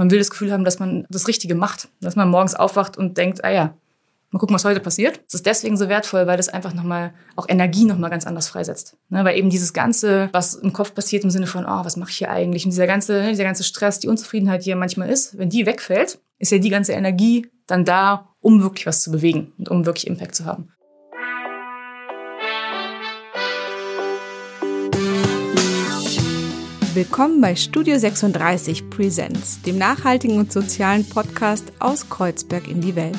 [0.00, 3.18] Man will das Gefühl haben, dass man das Richtige macht, dass man morgens aufwacht und
[3.18, 3.74] denkt, ah ja,
[4.30, 5.20] mal gucken, was heute passiert.
[5.28, 8.96] Es ist deswegen so wertvoll, weil das einfach nochmal auch Energie nochmal ganz anders freisetzt.
[9.10, 9.26] Ne?
[9.26, 12.16] Weil eben dieses Ganze, was im Kopf passiert im Sinne von, oh, was mache ich
[12.16, 12.64] hier eigentlich?
[12.64, 16.18] Und dieser ganze, dieser ganze Stress, die Unzufriedenheit, die ja manchmal ist, wenn die wegfällt,
[16.38, 20.06] ist ja die ganze Energie dann da, um wirklich was zu bewegen und um wirklich
[20.06, 20.72] Impact zu haben.
[26.92, 33.16] Willkommen bei Studio 36 Presents, dem nachhaltigen und sozialen Podcast aus Kreuzberg in die Welt.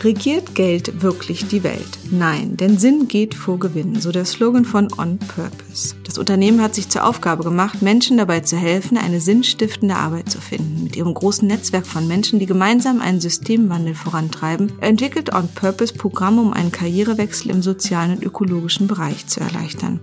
[0.00, 1.98] Regiert Geld wirklich die Welt?
[2.10, 5.94] Nein, denn Sinn geht vor Gewinn, so der Slogan von On Purpose.
[6.02, 10.40] Das Unternehmen hat sich zur Aufgabe gemacht, Menschen dabei zu helfen, eine sinnstiftende Arbeit zu
[10.40, 10.82] finden.
[10.82, 16.40] Mit ihrem großen Netzwerk von Menschen, die gemeinsam einen Systemwandel vorantreiben, entwickelt On Purpose Programme,
[16.40, 20.00] um einen Karrierewechsel im sozialen und ökologischen Bereich zu erleichtern.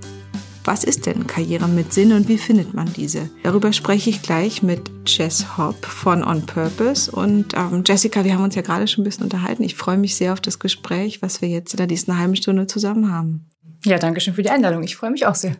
[0.65, 3.29] Was ist denn Karriere mit Sinn und wie findet man diese?
[3.43, 7.11] Darüber spreche ich gleich mit Jess Hopp von On Purpose.
[7.11, 9.63] Und ähm, Jessica, wir haben uns ja gerade schon ein bisschen unterhalten.
[9.63, 12.65] Ich freue mich sehr auf das Gespräch, was wir jetzt in der nächsten halben Stunde
[12.67, 13.49] zusammen haben.
[13.83, 14.83] Ja, danke schön für die Einladung.
[14.83, 15.57] Ich freue mich auch sehr.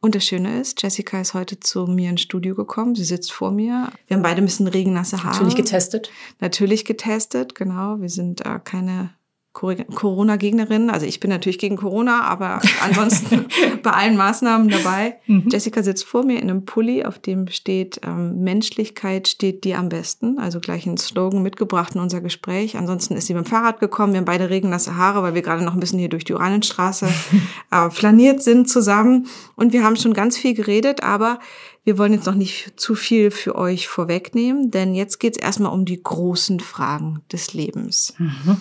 [0.00, 2.94] Und das Schöne ist, Jessica ist heute zu mir ins Studio gekommen.
[2.94, 3.92] Sie sitzt vor mir.
[4.06, 5.34] Wir haben beide ein bisschen regennasse Haare.
[5.34, 6.10] Natürlich getestet.
[6.40, 8.00] Natürlich getestet, genau.
[8.00, 9.10] Wir sind äh, keine
[9.52, 10.88] Corona-Gegnerin.
[10.88, 13.46] Also ich bin natürlich gegen Corona, aber ansonsten
[13.82, 15.18] bei allen Maßnahmen dabei.
[15.26, 15.48] Mhm.
[15.50, 19.90] Jessica sitzt vor mir in einem Pulli, auf dem steht, ähm, Menschlichkeit steht dir am
[19.90, 20.38] besten.
[20.38, 22.76] Also gleich ein Slogan mitgebracht in unser Gespräch.
[22.76, 24.14] Ansonsten ist sie mit dem Fahrrad gekommen.
[24.14, 27.08] Wir haben beide regennasse Haare, weil wir gerade noch ein bisschen hier durch die Oranienstraße
[27.70, 29.26] äh, flaniert sind zusammen.
[29.54, 31.38] Und wir haben schon ganz viel geredet, aber
[31.84, 35.72] wir wollen jetzt noch nicht zu viel für euch vorwegnehmen, denn jetzt geht es erstmal
[35.72, 38.14] um die großen Fragen des Lebens.
[38.18, 38.56] Mhm.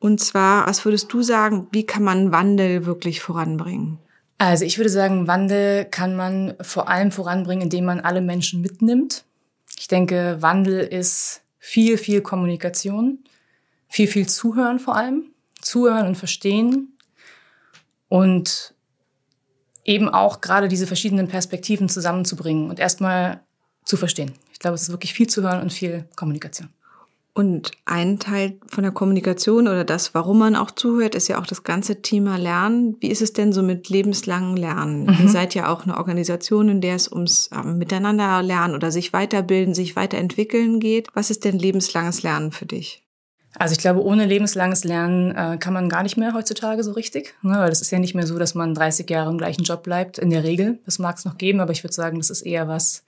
[0.00, 3.98] Und zwar, was würdest du sagen, wie kann man Wandel wirklich voranbringen?
[4.38, 9.24] Also ich würde sagen, Wandel kann man vor allem voranbringen, indem man alle Menschen mitnimmt.
[9.78, 13.18] Ich denke, Wandel ist viel, viel Kommunikation,
[13.88, 15.32] viel, viel Zuhören vor allem.
[15.60, 16.96] Zuhören und verstehen.
[18.08, 18.74] Und
[19.84, 23.42] eben auch gerade diese verschiedenen Perspektiven zusammenzubringen und erstmal
[23.84, 24.32] zu verstehen.
[24.52, 26.70] Ich glaube, es ist wirklich viel zu hören und viel Kommunikation.
[27.32, 31.46] Und ein Teil von der Kommunikation oder das, warum man auch zuhört, ist ja auch
[31.46, 32.96] das ganze Thema Lernen.
[33.00, 35.04] Wie ist es denn so mit lebenslangen Lernen?
[35.04, 35.16] Mhm.
[35.22, 39.12] Ihr seid ja auch eine Organisation, in der es ums ähm, Miteinander lernen oder sich
[39.12, 41.08] weiterbilden, sich weiterentwickeln geht.
[41.14, 43.04] Was ist denn lebenslanges Lernen für dich?
[43.58, 47.34] Also ich glaube, ohne lebenslanges Lernen äh, kann man gar nicht mehr heutzutage so richtig.
[47.42, 47.58] Ne?
[47.58, 50.18] Weil das ist ja nicht mehr so, dass man 30 Jahre im gleichen Job bleibt.
[50.18, 52.68] In der Regel, das mag es noch geben, aber ich würde sagen, das ist eher
[52.68, 53.04] was,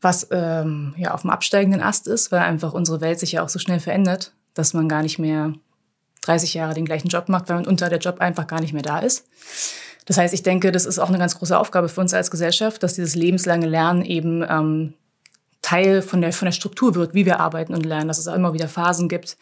[0.00, 3.48] was ähm, ja auf dem absteigenden Ast ist, weil einfach unsere Welt sich ja auch
[3.48, 5.52] so schnell verändert, dass man gar nicht mehr
[6.22, 8.82] 30 Jahre den gleichen Job macht, weil man unter der Job einfach gar nicht mehr
[8.82, 9.26] da ist.
[10.06, 12.82] Das heißt, ich denke, das ist auch eine ganz große Aufgabe für uns als Gesellschaft,
[12.82, 14.94] dass dieses lebenslange Lernen eben ähm,
[15.62, 18.34] Teil von der, von der Struktur wird, wie wir arbeiten und lernen, dass es auch
[18.34, 19.36] immer wieder Phasen gibt,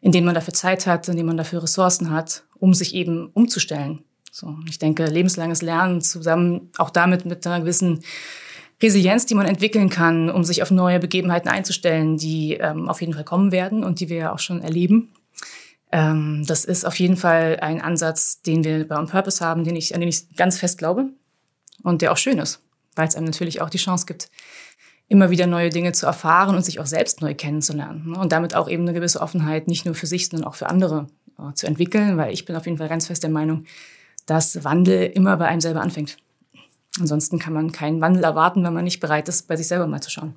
[0.00, 3.30] in denen man dafür Zeit hat, in denen man dafür Ressourcen hat, um sich eben
[3.32, 4.04] umzustellen.
[4.30, 8.02] So, ich denke, lebenslanges Lernen zusammen auch damit mit einer gewissen
[8.82, 13.14] Resilienz, die man entwickeln kann, um sich auf neue Begebenheiten einzustellen, die ähm, auf jeden
[13.14, 15.12] Fall kommen werden und die wir ja auch schon erleben.
[15.92, 19.76] Ähm, das ist auf jeden Fall ein Ansatz, den wir bei On Purpose haben, den
[19.76, 21.10] ich, an den ich ganz fest glaube
[21.82, 22.60] und der auch schön ist,
[22.96, 24.30] weil es einem natürlich auch die Chance gibt,
[25.08, 28.18] immer wieder neue Dinge zu erfahren und sich auch selbst neu kennenzulernen ne?
[28.18, 31.08] und damit auch eben eine gewisse Offenheit nicht nur für sich, sondern auch für andere
[31.38, 33.64] äh, zu entwickeln, weil ich bin auf jeden Fall ganz fest der Meinung,
[34.24, 36.16] dass Wandel immer bei einem selber anfängt.
[37.00, 40.02] Ansonsten kann man keinen Wandel erwarten, wenn man nicht bereit ist, bei sich selber mal
[40.02, 40.36] zu schauen.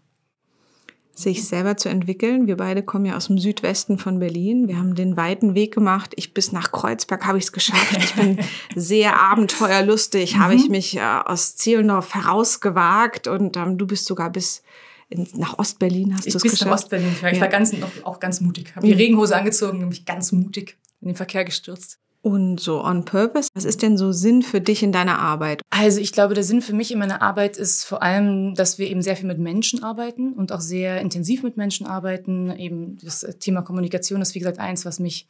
[1.14, 2.46] Sich selber zu entwickeln.
[2.46, 4.68] Wir beide kommen ja aus dem Südwesten von Berlin.
[4.68, 6.12] Wir haben den weiten Weg gemacht.
[6.18, 7.98] Ich bis nach Kreuzberg habe ich es geschafft.
[7.98, 8.40] Ich bin
[8.76, 10.40] sehr abenteuerlustig, mhm.
[10.40, 14.62] habe ich mich äh, aus Zehlendorf herausgewagt und ähm, du bist sogar bis
[15.08, 16.54] in, nach Ostberlin hast du es geschafft.
[16.54, 17.12] Ich bin nach Ostberlin.
[17.14, 17.36] Ich war, ja.
[17.36, 17.74] ich war ganz,
[18.04, 18.76] auch ganz mutig.
[18.76, 19.00] Habe die mhm.
[19.00, 22.00] Regenhose angezogen und mich ganz mutig in den Verkehr gestürzt.
[22.26, 25.62] Und so on purpose, was ist denn so Sinn für dich in deiner Arbeit?
[25.70, 28.90] Also ich glaube, der Sinn für mich in meiner Arbeit ist vor allem, dass wir
[28.90, 32.50] eben sehr viel mit Menschen arbeiten und auch sehr intensiv mit Menschen arbeiten.
[32.58, 35.28] Eben das Thema Kommunikation ist, wie gesagt, eins, was mich,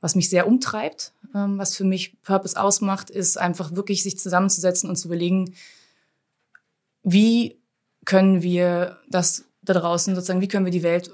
[0.00, 1.12] was mich sehr umtreibt.
[1.34, 5.54] Ähm, was für mich Purpose ausmacht, ist einfach wirklich sich zusammenzusetzen und zu überlegen,
[7.02, 7.58] wie
[8.04, 11.10] können wir das da draußen sozusagen, wie können wir die Welt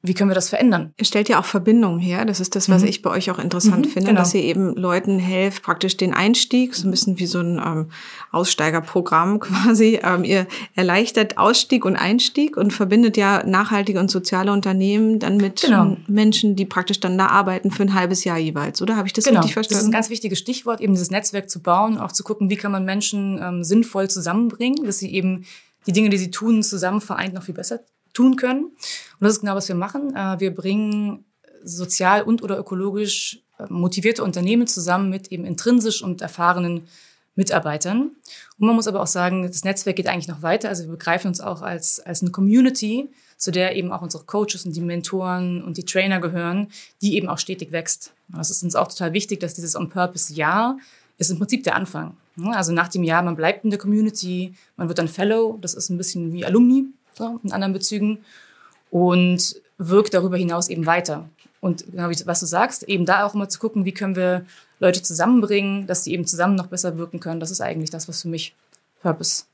[0.00, 0.92] wie können wir das verändern?
[0.96, 2.24] Ihr stellt ja auch Verbindungen her.
[2.24, 2.88] Das ist das, was mhm.
[2.88, 4.20] ich bei euch auch interessant mhm, finde, genau.
[4.20, 7.90] dass ihr eben Leuten helft, praktisch den Einstieg, so ein bisschen wie so ein ähm,
[8.30, 9.98] Aussteigerprogramm quasi.
[10.00, 10.46] Ähm, ihr
[10.76, 15.96] erleichtert Ausstieg und Einstieg und verbindet ja nachhaltige und soziale Unternehmen dann mit genau.
[16.06, 18.80] Menschen, die praktisch dann da arbeiten für ein halbes Jahr jeweils.
[18.80, 19.40] Oder habe ich das genau.
[19.40, 19.78] richtig verstanden?
[19.78, 22.56] Das ist ein ganz wichtiges Stichwort, eben dieses Netzwerk zu bauen, auch zu gucken, wie
[22.56, 25.44] kann man Menschen ähm, sinnvoll zusammenbringen, dass sie eben
[25.88, 27.80] die Dinge, die sie tun, zusammen vereint noch viel besser
[28.18, 28.64] tun können.
[28.64, 30.14] Und das ist genau, was wir machen.
[30.16, 31.24] Äh, wir bringen
[31.62, 36.88] sozial und oder ökologisch äh, motivierte Unternehmen zusammen mit eben intrinsisch und erfahrenen
[37.36, 38.10] Mitarbeitern.
[38.58, 40.68] Und man muss aber auch sagen, das Netzwerk geht eigentlich noch weiter.
[40.68, 44.66] Also wir begreifen uns auch als, als eine Community, zu der eben auch unsere Coaches
[44.66, 48.12] und die Mentoren und die Trainer gehören, die eben auch stetig wächst.
[48.28, 50.76] Das ist uns auch total wichtig, dass dieses On-Purpose-Jahr
[51.18, 52.16] ist im Prinzip der Anfang.
[52.46, 55.88] Also nach dem Jahr, man bleibt in der Community, man wird dann Fellow, das ist
[55.90, 56.86] ein bisschen wie Alumni
[57.18, 58.18] so, in anderen Bezügen
[58.90, 61.28] und wirkt darüber hinaus eben weiter.
[61.60, 64.44] Und genau wie was du sagst, eben da auch immer zu gucken, wie können wir
[64.80, 67.40] Leute zusammenbringen, dass sie eben zusammen noch besser wirken können.
[67.40, 68.54] Das ist eigentlich das, was für mich
[69.02, 69.44] Purpose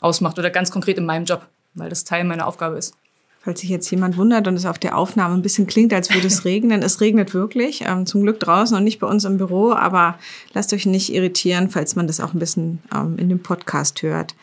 [0.00, 2.94] ausmacht oder ganz konkret in meinem Job, weil das Teil meiner Aufgabe ist.
[3.42, 6.26] Falls sich jetzt jemand wundert und es auf der Aufnahme ein bisschen klingt, als würde
[6.26, 6.82] es regnen.
[6.82, 7.82] Es regnet wirklich.
[7.86, 10.18] Ähm, zum Glück draußen und nicht bei uns im Büro, aber
[10.52, 14.34] lasst euch nicht irritieren, falls man das auch ein bisschen ähm, in dem Podcast hört.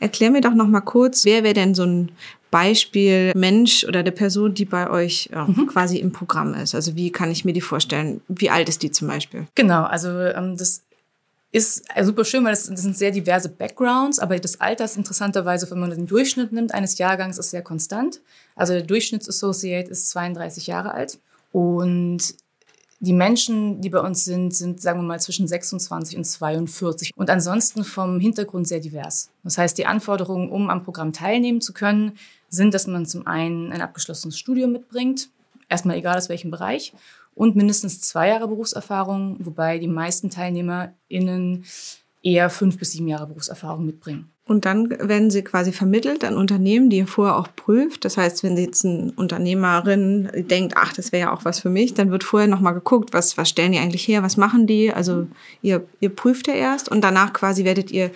[0.00, 2.12] Erklär mir doch noch mal kurz, wer wäre denn so ein
[2.50, 5.66] Beispiel Mensch oder der Person, die bei euch äh, mhm.
[5.66, 6.74] quasi im Programm ist?
[6.74, 8.20] Also wie kann ich mir die vorstellen?
[8.28, 9.46] Wie alt ist die zum Beispiel?
[9.54, 10.82] Genau, also ähm, das
[11.50, 14.96] ist äh, super schön, weil das, das, sind sehr diverse Backgrounds, aber das Alter ist
[14.96, 18.20] interessanterweise, wenn man den Durchschnitt nimmt eines Jahrgangs, ist sehr konstant.
[18.54, 21.18] Also der Durchschnittsassociate ist 32 Jahre alt
[21.52, 22.34] und
[23.00, 27.30] die Menschen, die bei uns sind, sind, sagen wir mal, zwischen 26 und 42 und
[27.30, 29.30] ansonsten vom Hintergrund sehr divers.
[29.44, 32.12] Das heißt, die Anforderungen, um am Programm teilnehmen zu können,
[32.48, 35.30] sind, dass man zum einen ein abgeschlossenes Studium mitbringt,
[35.68, 36.92] erstmal egal aus welchem Bereich,
[37.34, 41.64] und mindestens zwei Jahre Berufserfahrung, wobei die meisten TeilnehmerInnen
[42.20, 44.32] eher fünf bis sieben Jahre Berufserfahrung mitbringen.
[44.48, 48.06] Und dann werden sie quasi vermittelt an Unternehmen, die ihr vorher auch prüft.
[48.06, 51.92] Das heißt, wenn jetzt eine Unternehmerin denkt, ach, das wäre ja auch was für mich,
[51.92, 54.90] dann wird vorher nochmal geguckt, was, was stellen die eigentlich her, was machen die?
[54.90, 55.26] Also
[55.60, 58.10] ihr, ihr prüft ja erst und danach quasi werdet ihr,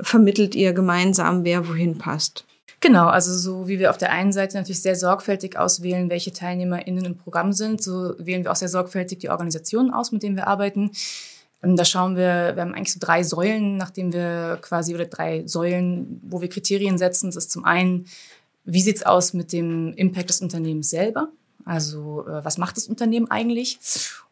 [0.00, 2.46] vermittelt ihr gemeinsam, wer wohin passt.
[2.80, 7.04] Genau, also so wie wir auf der einen Seite natürlich sehr sorgfältig auswählen, welche TeilnehmerInnen
[7.04, 10.48] im Programm sind, so wählen wir auch sehr sorgfältig die Organisationen aus, mit denen wir
[10.48, 10.90] arbeiten.
[11.64, 15.46] Ähm, da schauen wir, wir haben eigentlich so drei Säulen, nachdem wir quasi, oder drei
[15.46, 17.28] Säulen, wo wir Kriterien setzen.
[17.28, 18.06] Das ist zum einen,
[18.64, 21.28] wie sieht's aus mit dem Impact des Unternehmens selber?
[21.64, 23.78] Also, äh, was macht das Unternehmen eigentlich?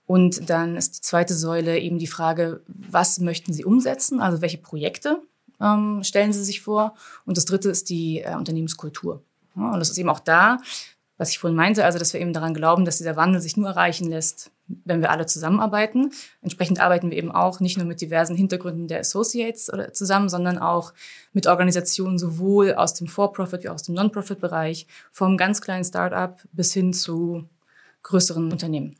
[0.06, 4.20] Und dann ist die zweite Säule eben die Frage, was möchten Sie umsetzen?
[4.20, 5.22] Also, welche Projekte
[5.60, 6.94] ähm, stellen Sie sich vor?
[7.24, 9.22] Und das dritte ist die äh, Unternehmenskultur.
[9.56, 10.58] Ja, und das ist eben auch da,
[11.18, 13.68] was ich vorhin meinte, also dass wir eben daran glauben, dass dieser Wandel sich nur
[13.68, 16.12] erreichen lässt, wenn wir alle zusammenarbeiten.
[16.40, 20.92] Entsprechend arbeiten wir eben auch nicht nur mit diversen Hintergründen der Associates zusammen, sondern auch
[21.32, 26.42] mit Organisationen sowohl aus dem For-Profit wie auch aus dem Non-Profit-Bereich, vom ganz kleinen Start-up
[26.52, 27.44] bis hin zu
[28.02, 28.96] größeren Unternehmen.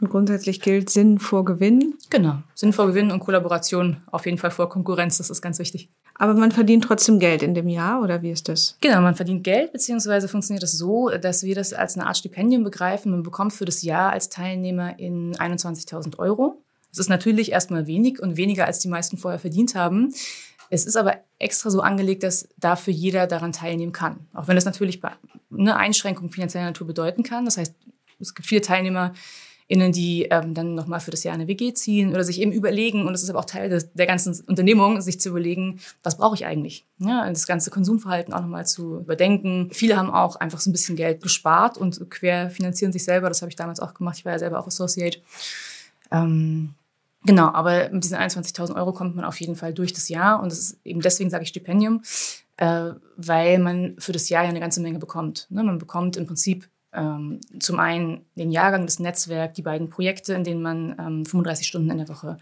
[0.00, 1.94] Und grundsätzlich gilt Sinn vor Gewinn.
[2.08, 2.42] Genau.
[2.54, 5.18] Sinn vor Gewinn und Kollaboration auf jeden Fall vor Konkurrenz.
[5.18, 5.90] Das ist ganz wichtig.
[6.20, 8.76] Aber man verdient trotzdem Geld in dem Jahr oder wie ist das?
[8.82, 12.62] Genau, man verdient Geld, beziehungsweise funktioniert das so, dass wir das als eine Art Stipendium
[12.62, 13.10] begreifen.
[13.10, 16.62] Man bekommt für das Jahr als Teilnehmer in 21.000 Euro.
[16.90, 20.12] Das ist natürlich erstmal wenig und weniger, als die meisten vorher verdient haben.
[20.68, 24.18] Es ist aber extra so angelegt, dass dafür jeder daran teilnehmen kann.
[24.34, 25.00] Auch wenn das natürlich
[25.50, 27.46] eine Einschränkung finanzieller Natur bedeuten kann.
[27.46, 27.74] Das heißt,
[28.18, 29.14] es gibt viele Teilnehmer,
[29.70, 33.06] innen, die ähm, dann nochmal für das Jahr eine WG ziehen oder sich eben überlegen,
[33.06, 36.34] und das ist aber auch Teil des, der ganzen Unternehmung, sich zu überlegen, was brauche
[36.34, 36.86] ich eigentlich?
[36.98, 39.68] Ja, das ganze Konsumverhalten auch nochmal zu überdenken.
[39.72, 43.28] Viele haben auch einfach so ein bisschen Geld gespart und quer finanzieren sich selber.
[43.28, 44.18] Das habe ich damals auch gemacht.
[44.18, 45.20] Ich war ja selber auch Associate.
[46.10, 46.74] Ähm,
[47.24, 50.50] Genau, aber mit diesen 21.000 Euro kommt man auf jeden Fall durch das Jahr und
[50.50, 52.00] das ist eben deswegen sage ich Stipendium,
[52.56, 55.46] äh, weil man für das Jahr ja eine ganze Menge bekommt.
[55.50, 55.62] Ne?
[55.62, 60.44] Man bekommt im Prinzip ähm, zum einen den Jahrgang, das Netzwerk, die beiden Projekte, in
[60.44, 62.36] denen man ähm, 35 Stunden in der Woche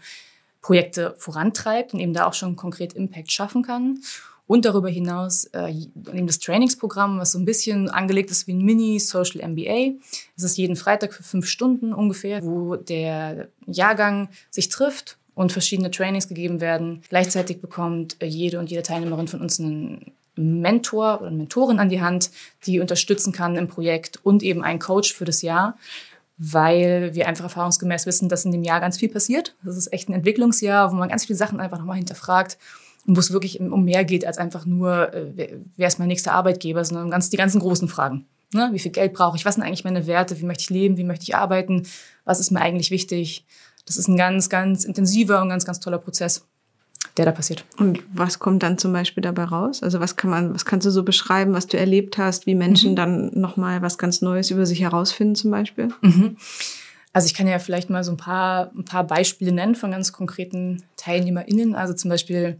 [0.61, 3.99] Projekte vorantreibt und eben da auch schon konkret Impact schaffen kann.
[4.47, 8.65] Und darüber hinaus äh, eben das Trainingsprogramm, was so ein bisschen angelegt ist wie ein
[8.65, 9.99] Mini-Social MBA.
[10.35, 15.91] Es ist jeden Freitag für fünf Stunden ungefähr, wo der Jahrgang sich trifft und verschiedene
[15.91, 17.03] Trainings gegeben werden.
[17.09, 22.01] Gleichzeitig bekommt äh, jede und jede Teilnehmerin von uns einen Mentor oder Mentorin an die
[22.01, 22.31] Hand,
[22.65, 25.77] die unterstützen kann im Projekt und eben einen Coach für das Jahr,
[26.37, 29.55] weil wir einfach erfahrungsgemäß wissen, dass in dem Jahr ganz viel passiert.
[29.63, 32.57] Das ist echt ein Entwicklungsjahr, wo man ganz viele Sachen einfach nochmal hinterfragt
[33.05, 36.33] und wo es wirklich um mehr geht als einfach nur, äh, wer ist mein nächster
[36.33, 38.25] Arbeitgeber, sondern ganz, die ganzen großen Fragen.
[38.53, 38.69] Ne?
[38.71, 39.45] Wie viel Geld brauche ich?
[39.45, 40.39] Was sind eigentlich meine Werte?
[40.39, 40.97] Wie möchte ich leben?
[40.97, 41.87] Wie möchte ich arbeiten?
[42.25, 43.45] Was ist mir eigentlich wichtig?
[43.85, 46.45] Das ist ein ganz, ganz intensiver und ganz, ganz toller Prozess
[47.19, 47.65] der da passiert.
[47.77, 49.83] Und was kommt dann zum Beispiel dabei raus?
[49.83, 52.91] Also was kann man, was kannst du so beschreiben, was du erlebt hast, wie Menschen
[52.91, 52.95] mhm.
[52.95, 55.89] dann nochmal was ganz Neues über sich herausfinden zum Beispiel?
[56.01, 56.37] Mhm.
[57.13, 60.11] Also ich kann ja vielleicht mal so ein paar, ein paar Beispiele nennen von ganz
[60.11, 61.75] konkreten TeilnehmerInnen.
[61.75, 62.59] Also zum Beispiel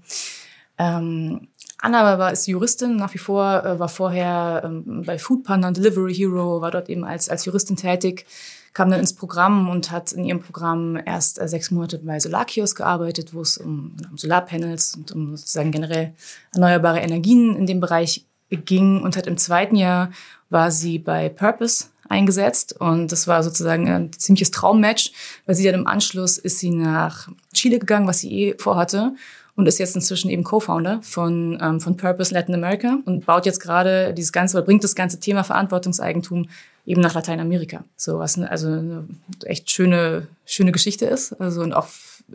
[0.80, 1.50] Ähm,
[1.82, 6.14] Anna war ist Juristin nach wie vor, äh, war vorher ähm, bei Foodpanda und Delivery
[6.14, 8.26] Hero, war dort eben als, als Juristin tätig,
[8.74, 12.76] kam dann ins Programm und hat in ihrem Programm erst äh, sechs Monate bei Solarkios
[12.76, 16.14] gearbeitet, wo es um, um Solarpanels und um sozusagen generell
[16.54, 19.02] erneuerbare Energien in dem Bereich ging.
[19.02, 20.12] Und hat im zweiten Jahr
[20.50, 22.80] war sie bei Purpose eingesetzt.
[22.80, 25.12] Und das war sozusagen ein ziemliches Traummatch,
[25.46, 29.14] weil sie dann im Anschluss ist sie nach Chile gegangen, was sie eh vorhatte
[29.60, 33.60] und ist jetzt inzwischen eben Co-Founder von, ähm, von Purpose Latin America und baut jetzt
[33.60, 36.48] gerade dieses ganze oder bringt das ganze Thema Verantwortungseigentum
[36.86, 37.84] eben nach Lateinamerika.
[37.98, 39.04] So was also eine
[39.44, 41.34] echt schöne, schöne Geschichte ist.
[41.42, 41.88] Also und auch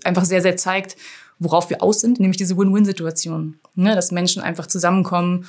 [0.05, 0.97] einfach sehr, sehr zeigt,
[1.39, 3.59] worauf wir aus sind, nämlich diese Win-Win-Situation.
[3.75, 3.95] Ne?
[3.95, 5.47] Dass Menschen einfach zusammenkommen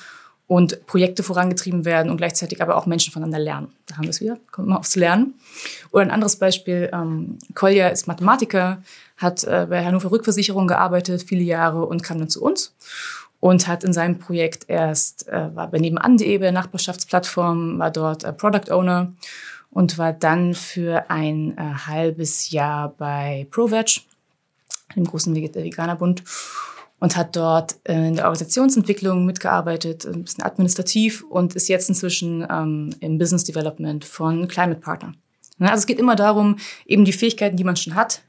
[0.48, 3.67] und Projekte vorangetrieben werden und gleichzeitig aber auch Menschen voneinander lernen.
[3.88, 5.34] Da haben wir es wieder, kommt mal aufs Lernen.
[5.91, 8.82] Oder ein anderes Beispiel, ähm, Kolja ist Mathematiker,
[9.17, 12.75] hat äh, bei Hannover Rückversicherung gearbeitet, viele Jahre und kam dann zu uns
[13.39, 18.24] und hat in seinem Projekt erst, äh, war bei nebenan.de, bei der Nachbarschaftsplattform, war dort
[18.24, 19.13] äh, Product Owner
[19.69, 24.01] und war dann für ein äh, halbes Jahr bei ProVeg,
[24.95, 26.24] dem großen Veganerbund
[27.00, 32.95] und hat dort in der Organisationsentwicklung mitgearbeitet, ein bisschen administrativ und ist jetzt inzwischen ähm,
[33.00, 35.13] im Business Development von Climate Partner.
[35.60, 38.22] Also es geht immer darum, eben die Fähigkeiten, die man schon hat,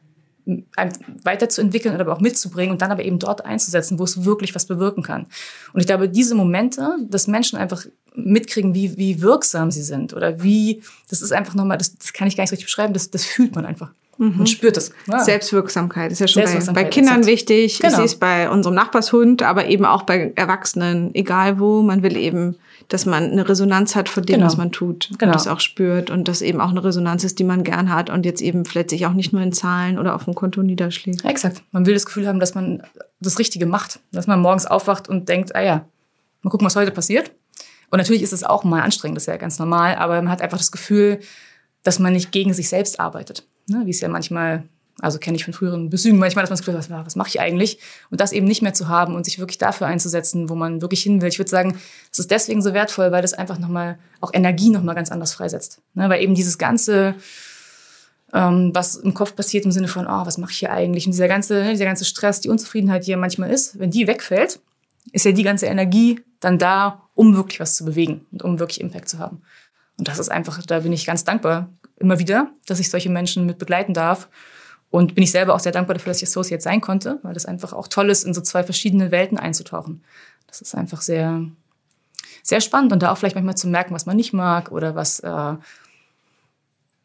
[1.25, 4.67] weiterzuentwickeln oder aber auch mitzubringen und dann aber eben dort einzusetzen, wo es wirklich was
[4.67, 5.26] bewirken kann.
[5.73, 7.85] Und ich glaube, diese Momente, dass Menschen einfach
[8.15, 12.29] mitkriegen, wie, wie wirksam sie sind oder wie, das ist einfach nochmal, das, das kann
[12.29, 13.91] ich gar nicht so richtig beschreiben, das, das fühlt man einfach.
[14.18, 14.40] Mhm.
[14.40, 14.92] Und spürt es.
[15.06, 15.23] Ja.
[15.23, 17.32] Selbstwirksamkeit ist ja schon bei, bei Kindern exakt.
[17.32, 17.78] wichtig.
[17.78, 17.90] Genau.
[17.90, 21.82] Ich sehe es bei unserem Nachbarshund, aber eben auch bei Erwachsenen, egal wo.
[21.82, 22.56] Man will eben
[22.88, 24.46] dass man eine Resonanz hat von dem, genau.
[24.46, 25.11] was man tut.
[25.18, 25.30] Genau.
[25.30, 28.11] Und das auch spürt und das eben auch eine Resonanz ist, die man gern hat
[28.11, 31.23] und jetzt eben vielleicht sich auch nicht nur in Zahlen oder auf dem Konto niederschlägt.
[31.23, 31.62] Ja, exakt.
[31.73, 32.82] Man will das Gefühl haben, dass man
[33.20, 34.00] das Richtige macht.
[34.12, 35.85] Dass man morgens aufwacht und denkt, ah ja,
[36.42, 37.32] mal gucken, was heute passiert.
[37.90, 40.42] Und natürlich ist es auch mal anstrengend, das ist ja ganz normal, aber man hat
[40.42, 41.20] einfach das Gefühl,
[41.82, 43.46] dass man nicht gegen sich selbst arbeitet.
[43.68, 43.82] Ne?
[43.85, 44.64] Wie es ja manchmal
[45.00, 47.28] also kenne ich von früheren Besügen manchmal, dass man das Gefühl hat, was, was mache
[47.28, 47.78] ich eigentlich?
[48.11, 51.02] Und das eben nicht mehr zu haben und sich wirklich dafür einzusetzen, wo man wirklich
[51.02, 51.28] hin will.
[51.28, 51.76] Ich würde sagen,
[52.11, 55.82] es ist deswegen so wertvoll, weil das einfach nochmal auch Energie nochmal ganz anders freisetzt.
[55.94, 56.08] Ne?
[56.08, 57.14] Weil eben dieses ganze,
[58.32, 61.06] ähm, was im Kopf passiert im Sinne von, oh, was mache ich hier eigentlich?
[61.06, 64.06] Und dieser ganze, ne, dieser ganze Stress, die Unzufriedenheit, die ja manchmal ist, wenn die
[64.06, 64.61] wegfällt,
[65.12, 68.80] ist ja die ganze Energie dann da, um wirklich was zu bewegen und um wirklich
[68.80, 69.42] Impact zu haben.
[69.99, 73.47] Und das ist einfach, da bin ich ganz dankbar immer wieder, dass ich solche Menschen
[73.47, 74.29] mit begleiten darf
[74.91, 77.47] und bin ich selber auch sehr dankbar dafür, dass ich Associate sein konnte, weil das
[77.47, 80.03] einfach auch toll ist, in so zwei verschiedene Welten einzutauchen.
[80.47, 81.43] Das ist einfach sehr,
[82.43, 85.21] sehr spannend und da auch vielleicht manchmal zu merken, was man nicht mag oder was,
[85.21, 85.55] äh,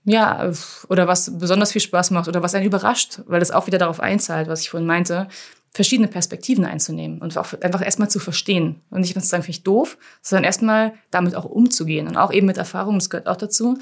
[0.04, 0.52] ja,
[0.90, 4.00] oder was besonders viel Spaß macht oder was einen überrascht, weil das auch wieder darauf
[4.00, 5.28] einzahlt, was ich vorhin meinte,
[5.74, 9.64] verschiedene Perspektiven einzunehmen und auch einfach erstmal zu verstehen und nicht zu sagen, finde ich
[9.64, 13.78] doof, sondern erstmal damit auch umzugehen und auch eben mit Erfahrung, das gehört auch dazu,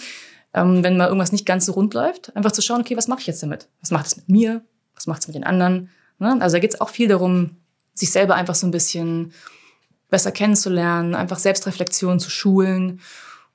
[0.54, 3.22] ähm, wenn mal irgendwas nicht ganz so rund läuft, einfach zu schauen, okay, was mache
[3.22, 3.68] ich jetzt damit?
[3.82, 4.62] Was macht es mit mir?
[4.96, 5.90] Was macht es mit den anderen?
[6.18, 6.38] Ne?
[6.40, 7.58] Also da geht es auch viel darum,
[7.94, 9.34] sich selber einfach so ein bisschen
[10.10, 13.00] besser kennenzulernen, einfach Selbstreflexion zu schulen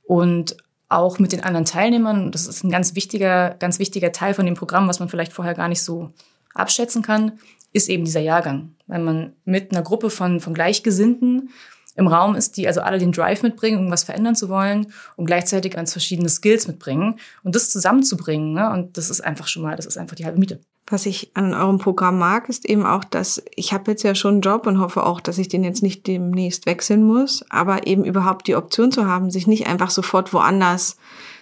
[0.04, 0.56] und
[0.88, 2.30] auch mit den anderen Teilnehmern.
[2.30, 5.54] Das ist ein ganz wichtiger, ganz wichtiger Teil von dem Programm, was man vielleicht vorher
[5.54, 6.12] gar nicht so
[6.54, 7.38] abschätzen kann,
[7.72, 8.76] ist eben dieser Jahrgang.
[8.86, 11.50] Wenn man mit einer Gruppe von, von Gleichgesinnten
[11.96, 15.72] im Raum ist, die also alle den Drive mitbringen, irgendwas verändern zu wollen und gleichzeitig
[15.72, 18.52] ganz verschiedene Skills mitbringen und das zusammenzubringen.
[18.52, 18.70] Ne?
[18.70, 20.60] Und das ist einfach schon mal, das ist einfach die halbe Miete.
[20.86, 24.34] Was ich an eurem Programm mag, ist eben auch, dass ich habe jetzt ja schon
[24.34, 28.04] einen Job und hoffe auch, dass ich den jetzt nicht demnächst wechseln muss, aber eben
[28.04, 30.96] überhaupt die Option zu haben, sich nicht einfach sofort woanders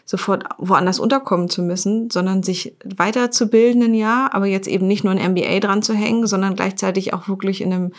[0.05, 5.33] sofort woanders unterkommen zu müssen, sondern sich weiterzubilden Jahr, aber jetzt eben nicht nur ein
[5.33, 7.93] MBA dran zu hängen, sondern gleichzeitig auch wirklich in einem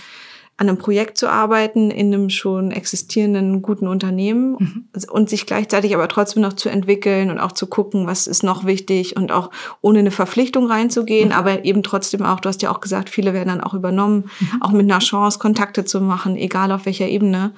[0.63, 4.85] an einem Projekt zu arbeiten in einem schon existierenden guten Unternehmen mhm.
[5.11, 8.65] und sich gleichzeitig aber trotzdem noch zu entwickeln und auch zu gucken, was ist noch
[8.65, 9.51] wichtig und auch
[9.81, 11.35] ohne eine Verpflichtung reinzugehen, mhm.
[11.35, 14.61] aber eben trotzdem auch, du hast ja auch gesagt, viele werden dann auch übernommen, mhm.
[14.61, 17.51] auch mit einer Chance Kontakte zu machen, egal auf welcher Ebene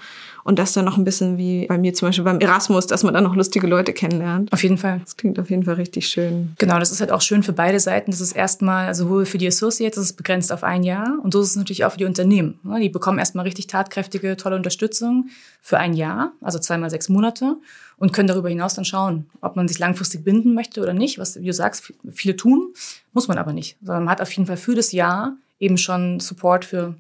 [0.46, 3.16] und das dann noch ein bisschen wie bei mir zum Beispiel beim Erasmus, dass man
[3.16, 4.54] dann noch lustige Leute kennenlernt.
[4.54, 5.02] Auf jeden Fall.
[5.04, 6.54] Das klingt auf jeden Fall richtig schön.
[6.60, 8.12] Genau, das ist halt auch schön für beide Seiten.
[8.12, 11.34] Das ist erstmal, also sowohl für die Associates, das ist begrenzt auf ein Jahr und
[11.34, 12.60] so ist es natürlich auch für die Unternehmen.
[12.80, 15.30] Die bekommen erstmal richtig tatkräftige, tolle Unterstützung
[15.62, 17.58] für ein Jahr, also zweimal sechs Monate
[17.98, 21.18] und können darüber hinaus dann schauen, ob man sich langfristig binden möchte oder nicht.
[21.18, 22.72] Was, wie du sagst, viele tun,
[23.14, 23.78] muss man aber nicht.
[23.82, 26.94] Sondern man hat auf jeden Fall für das Jahr eben schon Support für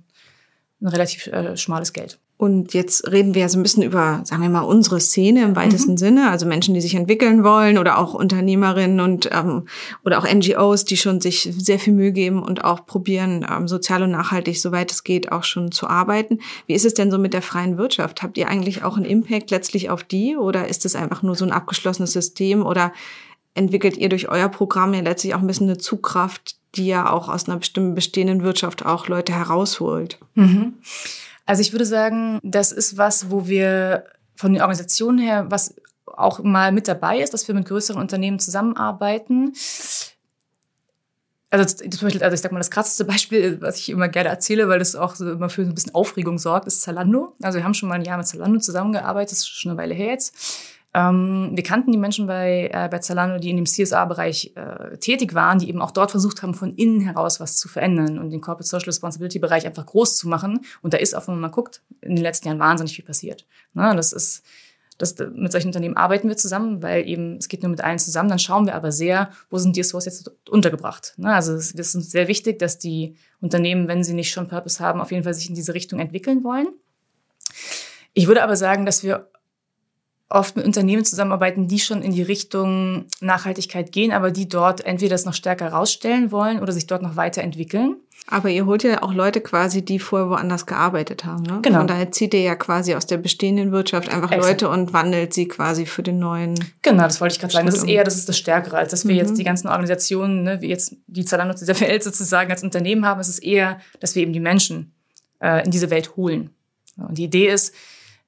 [0.82, 2.18] ein relativ äh, schmales Geld.
[2.38, 5.56] Und jetzt reden wir ja so ein bisschen über, sagen wir mal, unsere Szene im
[5.56, 5.98] weitesten mhm.
[5.98, 9.68] Sinne, also Menschen, die sich entwickeln wollen oder auch Unternehmerinnen und ähm,
[10.04, 14.04] oder auch NGOs, die schon sich sehr viel Mühe geben und auch probieren, ähm, sozial
[14.04, 16.40] und nachhaltig, soweit es geht, auch schon zu arbeiten.
[16.68, 18.22] Wie ist es denn so mit der freien Wirtschaft?
[18.22, 21.46] Habt ihr eigentlich auch einen Impact letztlich auf die oder ist es einfach nur so
[21.46, 22.92] ein abgeschlossenes System oder
[23.54, 27.30] entwickelt ihr durch euer Programm ja letztlich auch ein bisschen eine Zugkraft, die ja auch
[27.30, 30.20] aus einer bestimmten bestehenden Wirtschaft auch Leute herausholt?
[30.34, 30.74] Mhm.
[31.46, 35.76] Also ich würde sagen, das ist was, wo wir von den Organisationen her, was
[36.06, 39.54] auch mal mit dabei ist, dass wir mit größeren Unternehmen zusammenarbeiten.
[41.52, 44.68] Also, zum Beispiel, also ich sag mal, das krasseste Beispiel, was ich immer gerne erzähle,
[44.68, 47.34] weil das auch so immer für ein bisschen Aufregung sorgt, ist Zalando.
[47.42, 49.94] Also wir haben schon mal ein Jahr mit Zalando zusammengearbeitet, das ist schon eine Weile
[49.94, 50.36] her jetzt.
[50.96, 55.34] Ähm, wir kannten die Menschen bei, äh, bei Zalando, die in dem CSA-Bereich äh, tätig
[55.34, 58.40] waren, die eben auch dort versucht haben, von innen heraus was zu verändern und den
[58.40, 60.62] Corporate Social Responsibility-Bereich einfach groß zu machen.
[60.82, 63.46] Und da ist auch, wenn man mal guckt, in den letzten Jahren wahnsinnig viel passiert.
[63.74, 64.46] Na, das ist,
[64.98, 68.30] das, mit solchen Unternehmen arbeiten wir zusammen, weil eben es geht nur mit allen zusammen.
[68.30, 71.14] Dann schauen wir aber sehr, wo sind die Ressourcen jetzt untergebracht.
[71.18, 74.82] Na, also es ist uns sehr wichtig, dass die Unternehmen, wenn sie nicht schon Purpose
[74.82, 76.68] haben, auf jeden Fall sich in diese Richtung entwickeln wollen.
[78.14, 79.28] Ich würde aber sagen, dass wir
[80.30, 85.12] oft mit Unternehmen zusammenarbeiten, die schon in die Richtung Nachhaltigkeit gehen, aber die dort entweder
[85.12, 87.98] das noch stärker rausstellen wollen oder sich dort noch weiterentwickeln.
[88.28, 91.44] Aber ihr holt ja auch Leute quasi, die vorher woanders gearbeitet haben.
[91.44, 91.60] Ne?
[91.62, 91.80] Genau.
[91.80, 94.62] Von daher zieht ihr ja quasi aus der bestehenden Wirtschaft einfach Exakt.
[94.62, 96.56] Leute und wandelt sie quasi für den neuen.
[96.82, 97.68] Genau, das wollte ich gerade sagen.
[97.68, 99.20] Das ist eher, das ist das Stärkere, als dass wir mhm.
[99.20, 103.20] jetzt die ganzen Organisationen, ne, wie jetzt die Zalando dieser Welt sozusagen als Unternehmen haben.
[103.20, 104.96] Es ist eher, dass wir eben die Menschen
[105.40, 106.50] äh, in diese Welt holen.
[106.98, 107.76] Und die Idee ist,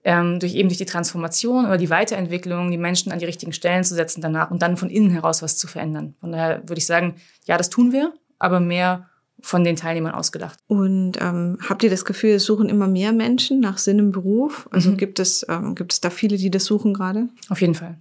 [0.07, 3.83] ähm, durch eben durch die Transformation oder die Weiterentwicklung die Menschen an die richtigen Stellen
[3.83, 6.15] zu setzen danach und dann von innen heraus was zu verändern.
[6.21, 9.09] Von daher würde ich sagen, ja, das tun wir, aber mehr
[9.41, 10.59] von den Teilnehmern ausgedacht.
[10.67, 14.69] Und ähm, habt ihr das Gefühl, es suchen immer mehr Menschen nach Sinn im Beruf?
[14.71, 14.97] Also mhm.
[14.97, 17.27] gibt es ähm, gibt es da viele, die das suchen gerade?
[17.49, 17.97] Auf jeden Fall.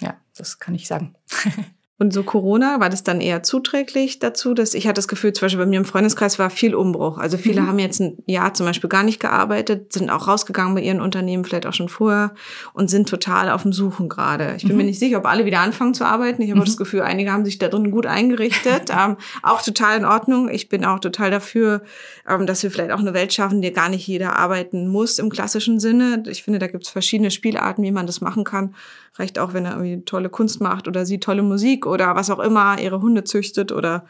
[0.00, 1.16] Ja, das kann ich sagen.
[2.00, 5.46] Und so Corona, war das dann eher zuträglich dazu, dass ich hatte das Gefühl, zum
[5.46, 7.18] Beispiel bei mir im Freundeskreis war viel Umbruch.
[7.18, 7.66] Also viele mhm.
[7.66, 11.44] haben jetzt ein Jahr zum Beispiel gar nicht gearbeitet, sind auch rausgegangen bei ihren Unternehmen,
[11.44, 12.34] vielleicht auch schon vorher
[12.72, 14.54] und sind total auf dem Suchen gerade.
[14.56, 14.78] Ich bin mhm.
[14.78, 16.40] mir nicht sicher, ob alle wieder anfangen zu arbeiten.
[16.40, 16.66] Ich habe mhm.
[16.66, 18.90] das Gefühl, einige haben sich da drin gut eingerichtet.
[18.96, 20.48] ähm, auch total in Ordnung.
[20.48, 21.82] Ich bin auch total dafür,
[22.28, 25.18] ähm, dass wir vielleicht auch eine Welt schaffen, in der gar nicht jeder arbeiten muss
[25.18, 26.22] im klassischen Sinne.
[26.28, 28.76] Ich finde, da gibt es verschiedene Spielarten, wie man das machen kann.
[29.18, 32.38] Reicht auch, wenn er irgendwie tolle Kunst macht oder sie tolle Musik oder was auch
[32.38, 34.04] immer, ihre Hunde züchtet oder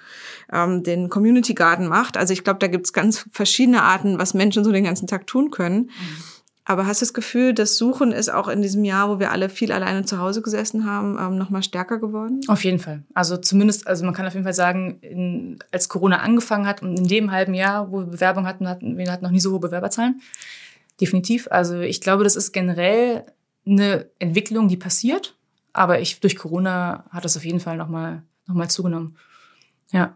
[0.52, 2.16] ähm, den Community Garden macht.
[2.16, 5.50] Also ich glaube, da gibt's ganz verschiedene Arten, was Menschen so den ganzen Tag tun
[5.50, 5.84] können.
[5.84, 6.22] Mhm.
[6.68, 9.48] Aber hast du das Gefühl, das Suchen ist auch in diesem Jahr, wo wir alle
[9.48, 12.42] viel alleine zu Hause gesessen haben, ähm, nochmal stärker geworden?
[12.46, 13.04] Auf jeden Fall.
[13.14, 16.94] Also zumindest, also man kann auf jeden Fall sagen, in, als Corona angefangen hat und
[16.94, 19.60] in dem halben Jahr, wo wir Bewerbung hatten, hatten wir hatten noch nie so hohe
[19.60, 20.20] Bewerberzahlen.
[21.00, 21.48] Definitiv.
[21.50, 23.24] Also ich glaube, das ist generell
[23.68, 25.36] eine Entwicklung, die passiert.
[25.72, 29.16] Aber ich, durch Corona hat das auf jeden Fall nochmal noch mal zugenommen.
[29.92, 30.14] Ja.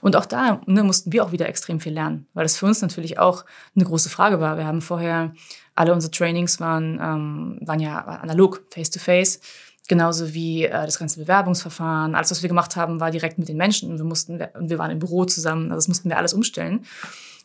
[0.00, 2.80] Und auch da ne, mussten wir auch wieder extrem viel lernen, weil das für uns
[2.80, 4.56] natürlich auch eine große Frage war.
[4.56, 5.34] Wir haben vorher,
[5.74, 9.40] alle unsere Trainings waren, ähm, waren ja analog, face-to-face.
[9.88, 12.14] Genauso wie äh, das ganze Bewerbungsverfahren.
[12.14, 13.90] Alles, was wir gemacht haben, war direkt mit den Menschen.
[13.90, 15.64] Und wir, mussten, und wir waren im Büro zusammen.
[15.64, 16.86] Also das mussten wir alles umstellen.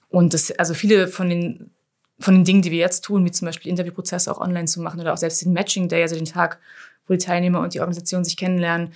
[0.10, 1.72] Und das, also viele von den
[2.20, 5.00] von den Dingen, die wir jetzt tun, wie zum Beispiel Interviewprozesse auch online zu machen
[5.00, 6.60] oder auch selbst den Matching Day, also den Tag,
[7.08, 8.94] wo die Teilnehmer und die Organisation sich kennenlernen,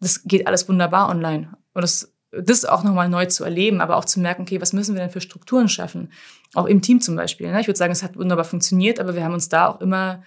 [0.00, 1.56] das geht alles wunderbar online.
[1.74, 4.94] Und das, das auch nochmal neu zu erleben, aber auch zu merken, okay, was müssen
[4.94, 6.10] wir denn für Strukturen schaffen?
[6.54, 7.50] Auch im Team zum Beispiel.
[7.50, 7.60] Ne?
[7.60, 10.22] Ich würde sagen, es hat wunderbar funktioniert, aber wir haben uns da auch immer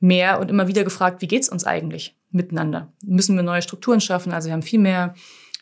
[0.00, 2.92] mehr und immer wieder gefragt, wie geht's uns eigentlich miteinander?
[3.04, 4.32] Müssen wir neue Strukturen schaffen?
[4.32, 5.14] Also wir haben viel mehr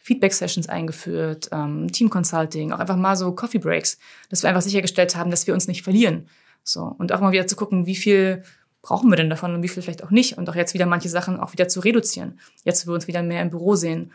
[0.08, 3.98] Feedback-Sessions eingeführt, ähm, Team-Consulting, auch einfach mal so Coffee-Breaks,
[4.30, 6.28] dass wir einfach sichergestellt haben, dass wir uns nicht verlieren.
[6.64, 6.82] So.
[6.98, 8.42] Und auch mal wieder zu gucken, wie viel
[8.80, 10.38] brauchen wir denn davon und wie viel vielleicht auch nicht.
[10.38, 12.40] Und auch jetzt wieder manche Sachen auch wieder zu reduzieren.
[12.64, 14.12] Jetzt, wo wir uns wieder mehr im Büro sehen.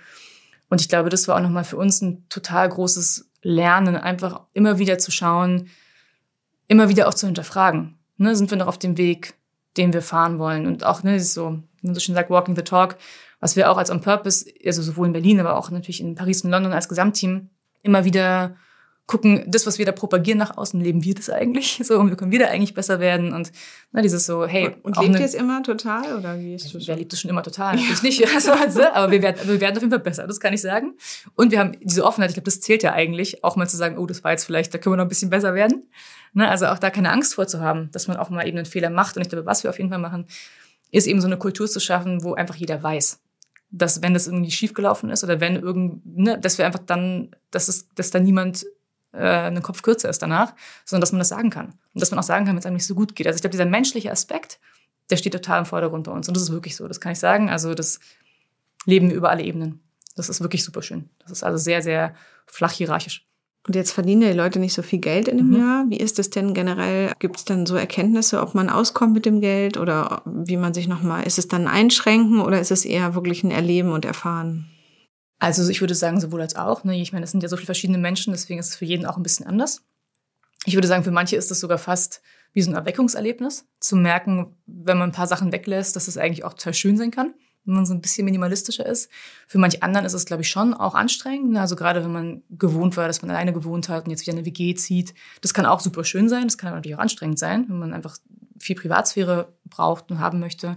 [0.68, 4.80] Und ich glaube, das war auch nochmal für uns ein total großes Lernen, einfach immer
[4.80, 5.70] wieder zu schauen,
[6.68, 8.00] immer wieder auch zu hinterfragen.
[8.18, 9.36] Ne, sind wir noch auf dem Weg,
[9.78, 10.66] den wir fahren wollen?
[10.66, 12.98] Und auch, ne, so, man so schön sagt, walking the talk,
[13.44, 16.46] was wir auch als On Purpose, also sowohl in Berlin, aber auch natürlich in Paris
[16.46, 17.50] und London als Gesamtteam
[17.82, 18.56] immer wieder
[19.06, 21.82] gucken, das, was wir da propagieren nach außen, leben wir das eigentlich?
[21.84, 23.52] So, und wir können wieder eigentlich besser werden und
[23.92, 24.78] na, dieses so, hey.
[24.84, 26.88] Und, und lebt ihr es immer total oder wie ist das?
[26.88, 27.76] Wer lebt es schon immer total?
[27.76, 30.54] Natürlich nicht, also, also, aber wir werden, wir werden auf jeden Fall besser, das kann
[30.54, 30.94] ich sagen.
[31.36, 33.98] Und wir haben diese Offenheit, ich glaube, das zählt ja eigentlich, auch mal zu sagen,
[33.98, 35.90] oh, das war jetzt vielleicht, da können wir noch ein bisschen besser werden.
[36.32, 39.18] Ne, also auch da keine Angst vorzuhaben, dass man auch mal eben einen Fehler macht.
[39.18, 40.28] Und ich glaube, was wir auf jeden Fall machen,
[40.94, 43.20] ist eben so eine Kultur zu schaffen, wo einfach jeder weiß,
[43.74, 47.68] dass wenn das irgendwie schiefgelaufen ist oder wenn irgend, ne, dass wir einfach dann, dass
[47.68, 48.66] es, dass da niemand
[49.14, 50.54] äh, ein Kopf kürzer ist danach,
[50.86, 51.68] sondern dass man das sagen kann.
[51.94, 53.26] Und dass man auch sagen kann, wenn es einem nicht so gut geht.
[53.26, 54.60] Also ich glaube, dieser menschliche Aspekt,
[55.10, 56.28] der steht total im Vordergrund bei uns.
[56.28, 57.50] Und das ist wirklich so, das kann ich sagen.
[57.50, 58.00] Also das
[58.86, 59.82] leben wir über alle Ebenen.
[60.16, 61.10] Das ist wirklich super schön.
[61.20, 62.14] Das ist also sehr, sehr
[62.46, 63.26] flach hierarchisch.
[63.66, 65.58] Und jetzt verdienen die Leute nicht so viel Geld in dem mhm.
[65.58, 65.86] Jahr.
[65.88, 67.14] Wie ist es denn generell?
[67.20, 70.90] Gibt es dann so Erkenntnisse, ob man auskommt mit dem Geld oder wie man sich
[70.90, 74.70] nochmal, ist es dann ein Einschränken oder ist es eher wirklich ein Erleben und Erfahren?
[75.40, 76.84] Also ich würde sagen, sowohl als auch.
[76.84, 77.00] Ne?
[77.02, 79.16] Ich meine, es sind ja so viele verschiedene Menschen, deswegen ist es für jeden auch
[79.18, 79.82] ein bisschen anders.
[80.66, 82.22] Ich würde sagen, für manche ist es sogar fast
[82.54, 86.44] wie so ein Erweckungserlebnis, zu merken, wenn man ein paar Sachen weglässt, dass es eigentlich
[86.44, 87.34] auch total schön sein kann
[87.66, 89.10] wenn man so ein bisschen minimalistischer ist.
[89.48, 91.52] Für manche anderen ist es, glaube ich, schon auch anstrengend.
[91.52, 91.62] Ne?
[91.62, 94.46] Also gerade wenn man gewohnt war, dass man alleine gewohnt hat und jetzt wieder eine
[94.46, 95.14] WG zieht.
[95.42, 96.44] Das kann auch super schön sein.
[96.44, 98.18] Das kann aber natürlich auch anstrengend sein, wenn man einfach
[98.60, 100.76] viel Privatsphäre braucht und haben möchte.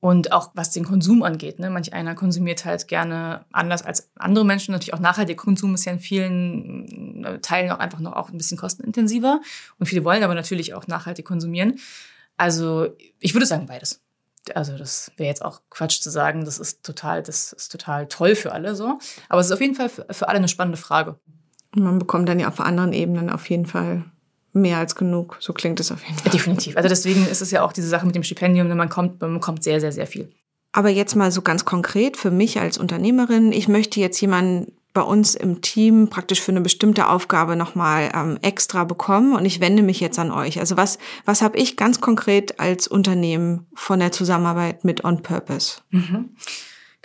[0.00, 1.60] Und auch was den Konsum angeht.
[1.60, 1.70] Ne?
[1.70, 4.72] Manch einer konsumiert halt gerne anders als andere Menschen.
[4.72, 8.36] Natürlich auch nachhaltiger Konsum ist ja in vielen äh, Teilen auch einfach noch auch ein
[8.36, 9.40] bisschen kostenintensiver.
[9.78, 11.78] Und viele wollen aber natürlich auch nachhaltig konsumieren.
[12.36, 12.88] Also
[13.20, 14.00] ich würde sagen beides
[14.54, 18.34] also das wäre jetzt auch Quatsch zu sagen, das ist total, das ist total toll
[18.34, 18.98] für alle so.
[19.28, 21.18] Aber es ist auf jeden Fall für, für alle eine spannende Frage.
[21.74, 24.04] Und man bekommt dann ja auf anderen Ebenen auf jeden Fall
[24.52, 25.36] mehr als genug.
[25.40, 26.32] So klingt es auf jeden Fall.
[26.32, 26.76] Definitiv.
[26.76, 29.64] Also deswegen ist es ja auch diese Sache mit dem Stipendium, man kommt, man bekommt
[29.64, 30.30] sehr, sehr, sehr viel.
[30.72, 33.52] Aber jetzt mal so ganz konkret für mich als Unternehmerin.
[33.52, 38.38] Ich möchte jetzt jemanden bei uns im Team praktisch für eine bestimmte Aufgabe nochmal ähm,
[38.42, 40.60] extra bekommen und ich wende mich jetzt an euch.
[40.60, 45.80] Also was, was habe ich ganz konkret als Unternehmen von der Zusammenarbeit mit On Purpose?
[45.90, 46.36] Mhm.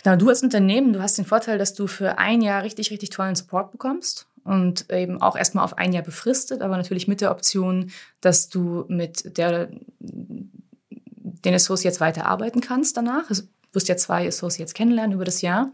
[0.03, 3.09] Genau, du als Unternehmen, du hast den Vorteil, dass du für ein Jahr richtig, richtig
[3.09, 7.31] tollen Support bekommst und eben auch erstmal auf ein Jahr befristet, aber natürlich mit der
[7.31, 9.69] Option, dass du mit der,
[9.99, 13.29] den Associates weiterarbeiten kannst danach.
[13.29, 15.71] Also, du wirst ja zwei Associates kennenlernen über das Jahr.